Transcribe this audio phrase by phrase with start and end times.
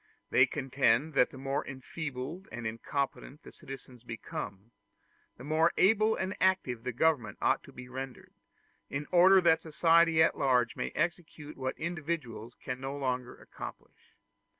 [0.31, 4.71] They contend that the more enfeebled and incompetent the citizens become,
[5.37, 8.33] the more able and active the government ought to be rendered,
[8.89, 14.15] in order that society at large may execute what individuals can no longer accomplish.